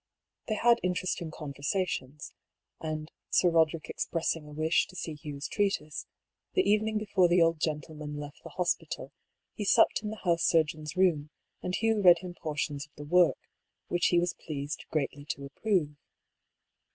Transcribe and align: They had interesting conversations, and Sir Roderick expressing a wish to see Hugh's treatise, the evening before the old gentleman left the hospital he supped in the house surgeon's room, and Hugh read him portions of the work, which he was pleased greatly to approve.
They 0.47 0.55
had 0.55 0.79
interesting 0.81 1.29
conversations, 1.29 2.33
and 2.79 3.11
Sir 3.29 3.51
Roderick 3.51 3.87
expressing 3.87 4.47
a 4.47 4.51
wish 4.51 4.87
to 4.87 4.95
see 4.95 5.13
Hugh's 5.13 5.47
treatise, 5.47 6.07
the 6.53 6.67
evening 6.67 6.97
before 6.97 7.27
the 7.27 7.39
old 7.39 7.59
gentleman 7.59 8.17
left 8.19 8.41
the 8.41 8.49
hospital 8.49 9.11
he 9.53 9.63
supped 9.63 10.01
in 10.01 10.09
the 10.09 10.15
house 10.23 10.41
surgeon's 10.41 10.95
room, 10.95 11.29
and 11.61 11.75
Hugh 11.75 12.01
read 12.01 12.17
him 12.17 12.33
portions 12.33 12.87
of 12.87 12.95
the 12.95 13.05
work, 13.05 13.37
which 13.89 14.07
he 14.07 14.17
was 14.17 14.33
pleased 14.33 14.85
greatly 14.89 15.23
to 15.25 15.45
approve. 15.45 15.95